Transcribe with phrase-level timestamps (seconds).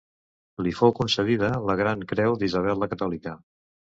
[0.67, 3.37] Li fou concedida la Gran Creu d'Isabel la Catòlica.